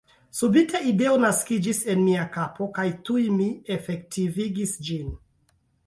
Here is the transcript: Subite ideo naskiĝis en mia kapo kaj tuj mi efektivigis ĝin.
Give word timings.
Subite 0.35 0.79
ideo 0.91 1.17
naskiĝis 1.23 1.83
en 1.95 2.01
mia 2.07 2.25
kapo 2.39 2.69
kaj 2.81 2.89
tuj 3.11 3.29
mi 3.37 3.53
efektivigis 3.79 4.79
ĝin. 4.91 5.19